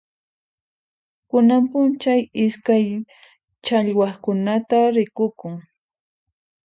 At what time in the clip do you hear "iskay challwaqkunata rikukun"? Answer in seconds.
2.45-5.55